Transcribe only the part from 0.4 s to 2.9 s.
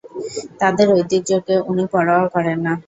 তাদের ঐতিহ্যকে উনি পরোয়াও করেন না।